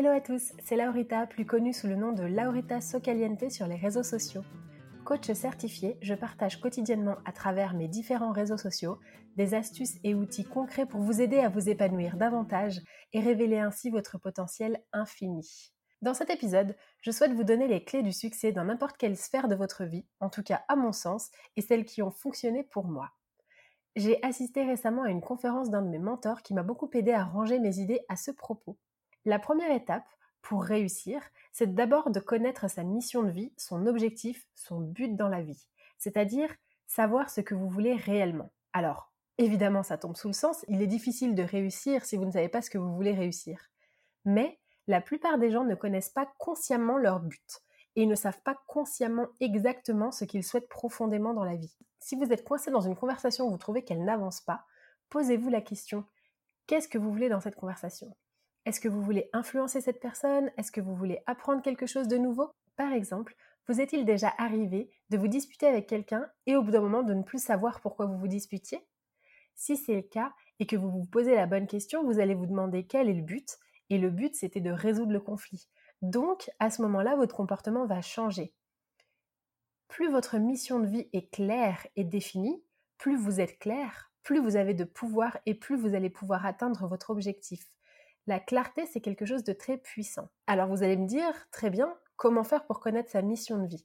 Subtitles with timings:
[0.00, 3.76] Hello à tous, c'est Laurita, plus connue sous le nom de Laurita Socaliente sur les
[3.76, 4.40] réseaux sociaux.
[5.04, 8.98] Coach certifié, je partage quotidiennement à travers mes différents réseaux sociaux
[9.36, 12.80] des astuces et outils concrets pour vous aider à vous épanouir davantage
[13.12, 15.70] et révéler ainsi votre potentiel infini.
[16.00, 19.48] Dans cet épisode, je souhaite vous donner les clés du succès dans n'importe quelle sphère
[19.48, 22.86] de votre vie, en tout cas à mon sens, et celles qui ont fonctionné pour
[22.86, 23.10] moi.
[23.96, 27.22] J'ai assisté récemment à une conférence d'un de mes mentors qui m'a beaucoup aidé à
[27.22, 28.78] ranger mes idées à ce propos.
[29.26, 30.06] La première étape
[30.40, 35.28] pour réussir, c'est d'abord de connaître sa mission de vie, son objectif, son but dans
[35.28, 35.66] la vie,
[35.98, 36.54] c'est-à-dire
[36.86, 38.50] savoir ce que vous voulez réellement.
[38.72, 42.32] Alors, évidemment, ça tombe sous le sens, il est difficile de réussir si vous ne
[42.32, 43.70] savez pas ce que vous voulez réussir.
[44.24, 47.62] Mais la plupart des gens ne connaissent pas consciemment leur but
[47.96, 51.76] et ne savent pas consciemment exactement ce qu'ils souhaitent profondément dans la vie.
[51.98, 54.64] Si vous êtes coincé dans une conversation où vous trouvez qu'elle n'avance pas,
[55.10, 56.04] posez-vous la question
[56.66, 58.14] qu'est-ce que vous voulez dans cette conversation?
[58.66, 60.50] Est-ce que vous voulez influencer cette personne?
[60.56, 62.50] Est-ce que vous voulez apprendre quelque chose de nouveau?
[62.76, 63.34] Par exemple,
[63.66, 67.14] vous est-il déjà arrivé de vous disputer avec quelqu'un et au bout d'un moment de
[67.14, 68.86] ne plus savoir pourquoi vous vous disputiez?
[69.54, 72.46] Si c'est le cas et que vous vous posez la bonne question, vous allez vous
[72.46, 75.68] demander quel est le but et le but c'était de résoudre le conflit.
[76.02, 78.52] Donc à ce moment-là, votre comportement va changer.
[79.88, 82.62] Plus votre mission de vie est claire et définie,
[82.96, 86.86] plus vous êtes clair, plus vous avez de pouvoir et plus vous allez pouvoir atteindre
[86.86, 87.66] votre objectif.
[88.30, 90.28] La clarté, c'est quelque chose de très puissant.
[90.46, 93.84] Alors vous allez me dire, très bien, comment faire pour connaître sa mission de vie?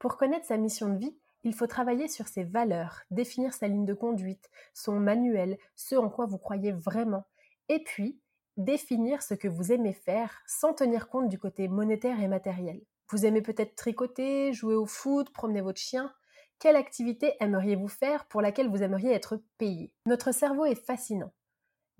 [0.00, 3.84] Pour connaître sa mission de vie, il faut travailler sur ses valeurs, définir sa ligne
[3.84, 7.26] de conduite, son manuel, ce en quoi vous croyez vraiment,
[7.68, 8.18] et puis
[8.56, 12.80] définir ce que vous aimez faire sans tenir compte du côté monétaire et matériel.
[13.12, 16.12] Vous aimez peut-être tricoter, jouer au foot, promener votre chien.
[16.58, 19.92] Quelle activité aimeriez-vous faire pour laquelle vous aimeriez être payé?
[20.06, 21.32] Notre cerveau est fascinant.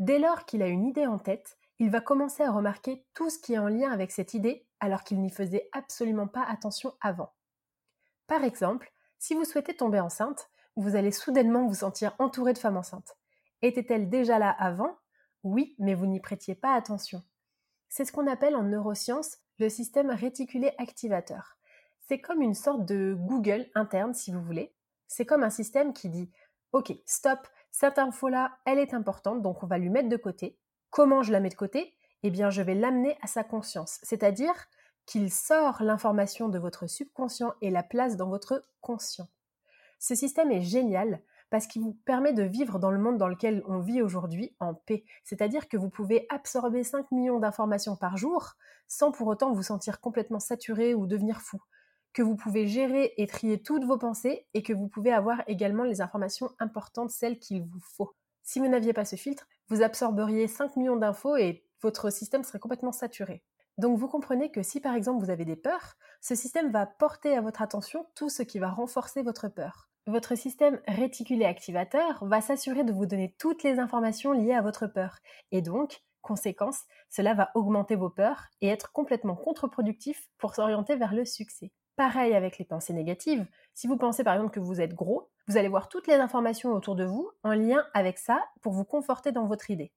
[0.00, 3.38] Dès lors qu'il a une idée en tête, il va commencer à remarquer tout ce
[3.38, 7.32] qui est en lien avec cette idée alors qu'il n'y faisait absolument pas attention avant.
[8.26, 12.76] Par exemple, si vous souhaitez tomber enceinte, vous allez soudainement vous sentir entouré de femmes
[12.76, 13.16] enceintes.
[13.62, 14.96] Était-elle déjà là avant?
[15.42, 17.22] Oui, mais vous n'y prêtiez pas attention.
[17.88, 21.56] C'est ce qu'on appelle en neurosciences le système réticulé activateur.
[22.08, 24.74] C'est comme une sorte de Google interne, si vous voulez.
[25.08, 26.30] C'est comme un système qui dit
[26.72, 27.38] Ok, stop,
[27.70, 30.58] cette info-là, elle est importante, donc on va lui mettre de côté.
[30.96, 31.92] Comment je la mets de côté
[32.22, 34.54] Eh bien, je vais l'amener à sa conscience, c'est-à-dire
[35.04, 39.28] qu'il sort l'information de votre subconscient et la place dans votre conscient.
[39.98, 41.20] Ce système est génial
[41.50, 44.72] parce qu'il vous permet de vivre dans le monde dans lequel on vit aujourd'hui en
[44.72, 45.04] paix.
[45.22, 48.54] C'est-à-dire que vous pouvez absorber 5 millions d'informations par jour
[48.88, 51.60] sans pour autant vous sentir complètement saturé ou devenir fou.
[52.14, 55.84] Que vous pouvez gérer et trier toutes vos pensées et que vous pouvez avoir également
[55.84, 58.14] les informations importantes, celles qu'il vous faut.
[58.42, 62.58] Si vous n'aviez pas ce filtre, vous absorberiez 5 millions d'infos et votre système serait
[62.58, 63.42] complètement saturé.
[63.78, 67.36] Donc vous comprenez que si par exemple vous avez des peurs, ce système va porter
[67.36, 69.90] à votre attention tout ce qui va renforcer votre peur.
[70.06, 74.86] Votre système réticulé activateur va s'assurer de vous donner toutes les informations liées à votre
[74.86, 75.18] peur.
[75.50, 76.80] Et donc, conséquence,
[77.10, 81.72] cela va augmenter vos peurs et être complètement contre-productif pour s'orienter vers le succès.
[81.96, 83.46] Pareil avec les pensées négatives.
[83.72, 86.72] Si vous pensez par exemple que vous êtes gros, vous allez voir toutes les informations
[86.72, 89.92] autour de vous en lien avec ça pour vous conforter dans votre idée.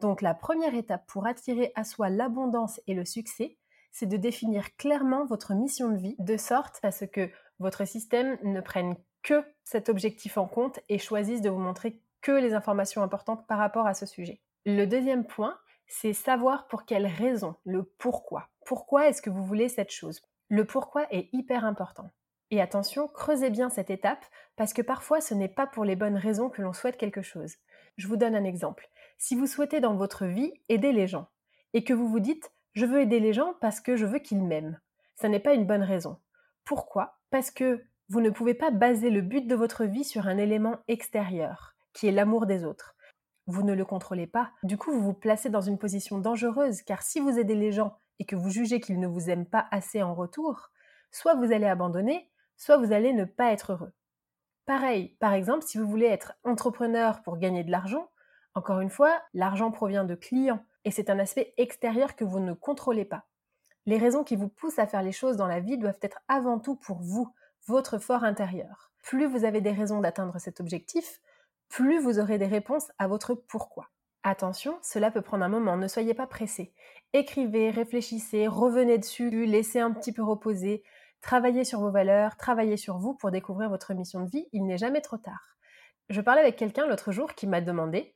[0.00, 3.56] Donc la première étape pour attirer à soi l'abondance et le succès,
[3.90, 8.38] c'est de définir clairement votre mission de vie de sorte à ce que votre système
[8.42, 13.02] ne prenne que cet objectif en compte et choisisse de vous montrer que les informations
[13.02, 14.40] importantes par rapport à ce sujet.
[14.66, 18.48] Le deuxième point, c'est savoir pour quelle raison, le pourquoi.
[18.66, 20.22] Pourquoi est-ce que vous voulez cette chose?
[20.50, 22.10] Le pourquoi est hyper important.
[22.50, 24.24] Et attention, creusez bien cette étape
[24.56, 27.54] parce que parfois ce n'est pas pour les bonnes raisons que l'on souhaite quelque chose.
[27.96, 28.88] Je vous donne un exemple.
[29.16, 31.28] Si vous souhaitez dans votre vie aider les gens
[31.72, 34.42] et que vous vous dites je veux aider les gens parce que je veux qu'ils
[34.42, 34.80] m'aiment,
[35.14, 36.18] ça n'est pas une bonne raison.
[36.64, 37.20] Pourquoi?
[37.30, 40.78] Parce que vous ne pouvez pas baser le but de votre vie sur un élément
[40.88, 42.96] extérieur, qui est l'amour des autres.
[43.46, 44.50] Vous ne le contrôlez pas.
[44.64, 47.98] Du coup, vous vous placez dans une position dangereuse, car si vous aidez les gens
[48.20, 50.70] et que vous jugez qu'ils ne vous aiment pas assez en retour,
[51.10, 53.92] soit vous allez abandonner, soit vous allez ne pas être heureux.
[54.66, 58.08] Pareil, par exemple, si vous voulez être entrepreneur pour gagner de l'argent,
[58.54, 62.52] encore une fois, l'argent provient de clients et c'est un aspect extérieur que vous ne
[62.52, 63.24] contrôlez pas.
[63.86, 66.58] Les raisons qui vous poussent à faire les choses dans la vie doivent être avant
[66.58, 67.32] tout pour vous,
[67.66, 68.92] votre fort intérieur.
[69.02, 71.20] Plus vous avez des raisons d'atteindre cet objectif,
[71.68, 73.88] plus vous aurez des réponses à votre pourquoi.
[74.22, 76.74] Attention, cela peut prendre un moment, ne soyez pas pressé.
[77.14, 80.82] Écrivez, réfléchissez, revenez dessus, laissez un petit peu reposer,
[81.22, 84.78] travaillez sur vos valeurs, travaillez sur vous pour découvrir votre mission de vie, il n'est
[84.78, 85.56] jamais trop tard.
[86.10, 88.14] Je parlais avec quelqu'un l'autre jour qui m'a demandé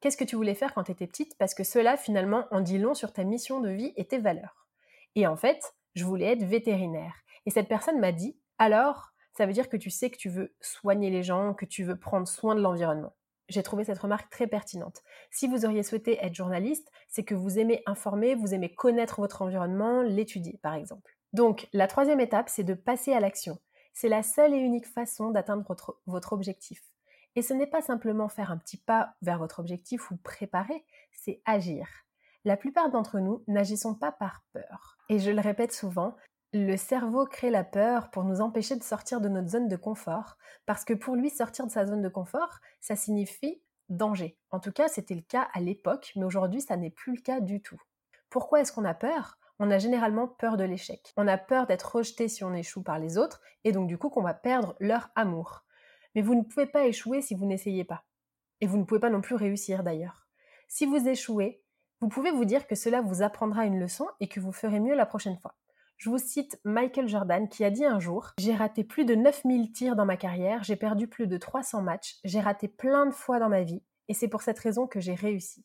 [0.00, 1.38] Qu'est-ce que tu voulais faire quand tu étais petite?
[1.38, 4.66] Parce que cela, finalement, en dit long sur ta mission de vie et tes valeurs.
[5.14, 7.14] Et en fait, je voulais être vétérinaire.
[7.46, 10.54] Et cette personne m'a dit Alors, ça veut dire que tu sais que tu veux
[10.60, 13.14] soigner les gens, que tu veux prendre soin de l'environnement.
[13.48, 15.02] J'ai trouvé cette remarque très pertinente.
[15.30, 19.42] Si vous auriez souhaité être journaliste, c'est que vous aimez informer, vous aimez connaître votre
[19.42, 21.16] environnement, l'étudier par exemple.
[21.32, 23.58] Donc la troisième étape, c'est de passer à l'action.
[23.92, 25.64] C'est la seule et unique façon d'atteindre
[26.06, 26.82] votre, objectif.
[27.34, 31.40] Et ce n'est pas simplement faire un petit pas vers votre objectif ou préparer, c'est
[31.44, 31.86] agir.
[32.44, 34.98] La plupart d'entre nous n'agissons pas par peur.
[35.08, 36.16] Et je le répète souvent,
[36.56, 40.38] le cerveau crée la peur pour nous empêcher de sortir de notre zone de confort,
[40.64, 44.38] parce que pour lui, sortir de sa zone de confort, ça signifie danger.
[44.50, 47.40] En tout cas, c'était le cas à l'époque, mais aujourd'hui, ça n'est plus le cas
[47.40, 47.80] du tout.
[48.30, 49.38] Pourquoi est-ce qu'on a peur?
[49.58, 51.12] On a généralement peur de l'échec.
[51.16, 54.08] On a peur d'être rejeté si on échoue par les autres, et donc du coup
[54.08, 55.64] qu'on va perdre leur amour.
[56.14, 58.04] Mais vous ne pouvez pas échouer si vous n'essayez pas.
[58.60, 60.26] Et vous ne pouvez pas non plus réussir d'ailleurs.
[60.68, 61.62] Si vous échouez,
[62.00, 64.94] vous pouvez vous dire que cela vous apprendra une leçon et que vous ferez mieux
[64.94, 65.54] la prochaine fois.
[65.96, 69.72] Je vous cite Michael Jordan qui a dit un jour J'ai raté plus de 9000
[69.72, 73.38] tirs dans ma carrière, j'ai perdu plus de 300 matchs, j'ai raté plein de fois
[73.38, 75.64] dans ma vie, et c'est pour cette raison que j'ai réussi.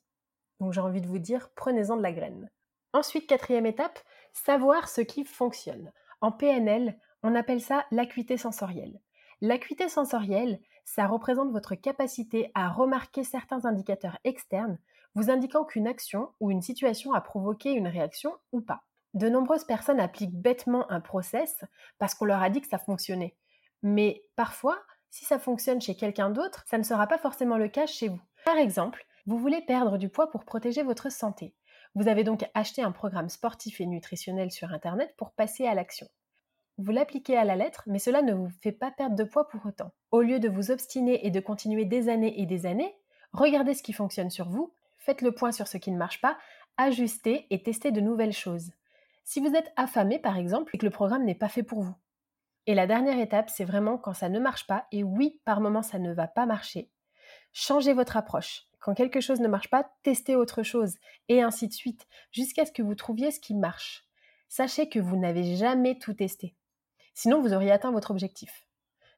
[0.61, 2.49] Donc j'ai envie de vous dire Prenez-en de la graine.
[2.93, 3.99] Ensuite, quatrième étape,
[4.31, 5.91] savoir ce qui fonctionne.
[6.21, 9.01] En PNL, on appelle ça l'acuité sensorielle.
[9.41, 14.77] L'acuité sensorielle, ça représente votre capacité à remarquer certains indicateurs externes
[15.13, 18.83] vous indiquant qu'une action ou une situation a provoqué une réaction ou pas.
[19.13, 21.63] De nombreuses personnes appliquent bêtement un process
[21.99, 23.35] parce qu'on leur a dit que ça fonctionnait.
[23.83, 27.85] Mais parfois, si ça fonctionne chez quelqu'un d'autre, ça ne sera pas forcément le cas
[27.85, 28.21] chez vous.
[28.45, 31.53] Par exemple, vous voulez perdre du poids pour protéger votre santé.
[31.93, 36.07] Vous avez donc acheté un programme sportif et nutritionnel sur Internet pour passer à l'action.
[36.77, 39.65] Vous l'appliquez à la lettre, mais cela ne vous fait pas perdre de poids pour
[39.65, 39.91] autant.
[40.11, 42.95] Au lieu de vous obstiner et de continuer des années et des années,
[43.33, 46.37] regardez ce qui fonctionne sur vous, faites le point sur ce qui ne marche pas,
[46.77, 48.71] ajustez et testez de nouvelles choses
[49.23, 51.95] si vous êtes affamé par exemple et que le programme n'est pas fait pour vous.
[52.67, 55.81] Et la dernière étape, c'est vraiment quand ça ne marche pas, et oui, par moment
[55.81, 56.91] ça ne va pas marcher,
[57.53, 58.67] changez votre approche.
[58.79, 60.95] Quand quelque chose ne marche pas, testez autre chose,
[61.27, 64.05] et ainsi de suite, jusqu'à ce que vous trouviez ce qui marche.
[64.47, 66.55] Sachez que vous n'avez jamais tout testé.
[67.13, 68.67] Sinon, vous auriez atteint votre objectif.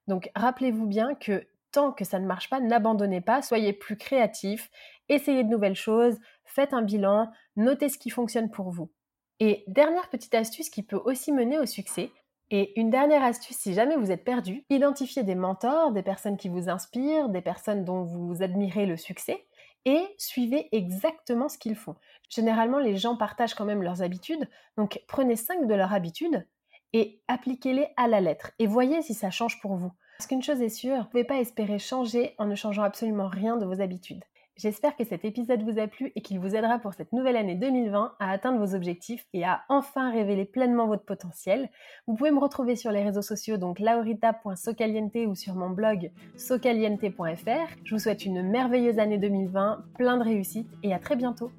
[0.07, 4.69] Donc, rappelez-vous bien que tant que ça ne marche pas, n'abandonnez pas, soyez plus créatif,
[5.09, 8.91] essayez de nouvelles choses, faites un bilan, notez ce qui fonctionne pour vous.
[9.39, 12.11] Et dernière petite astuce qui peut aussi mener au succès,
[12.49, 16.49] et une dernière astuce si jamais vous êtes perdu, identifiez des mentors, des personnes qui
[16.49, 19.47] vous inspirent, des personnes dont vous admirez le succès,
[19.85, 21.95] et suivez exactement ce qu'ils font.
[22.29, 24.47] Généralement, les gens partagent quand même leurs habitudes,
[24.77, 26.47] donc prenez 5 de leurs habitudes
[26.93, 29.91] et appliquez-les à la lettre, et voyez si ça change pour vous.
[30.17, 33.27] Parce qu'une chose est sûre, vous ne pouvez pas espérer changer en ne changeant absolument
[33.27, 34.23] rien de vos habitudes.
[34.55, 37.55] J'espère que cet épisode vous a plu et qu'il vous aidera pour cette nouvelle année
[37.55, 41.69] 2020 à atteindre vos objectifs et à enfin révéler pleinement votre potentiel.
[42.05, 47.75] Vous pouvez me retrouver sur les réseaux sociaux, donc laurita.socaliente ou sur mon blog socaliente.fr.
[47.83, 51.51] Je vous souhaite une merveilleuse année 2020, plein de réussite et à très bientôt.